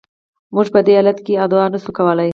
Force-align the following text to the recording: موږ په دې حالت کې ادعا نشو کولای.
موږ 0.55 0.67
په 0.73 0.79
دې 0.85 0.93
حالت 0.99 1.17
کې 1.25 1.33
ادعا 1.45 1.65
نشو 1.73 1.91
کولای. 1.97 2.29